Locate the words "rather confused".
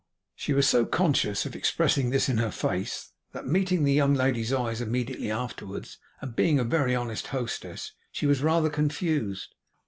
8.41-9.53